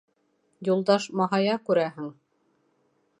Юлдаш 0.69 1.05
маһая, 1.21 1.59
күрәһең. 1.69 2.11